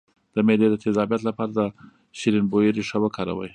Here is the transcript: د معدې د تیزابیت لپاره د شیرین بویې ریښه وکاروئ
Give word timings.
د 0.35 0.37
معدې 0.47 0.67
د 0.69 0.75
تیزابیت 0.83 1.21
لپاره 1.29 1.51
د 1.57 1.59
شیرین 2.19 2.45
بویې 2.51 2.71
ریښه 2.77 2.97
وکاروئ 3.01 3.49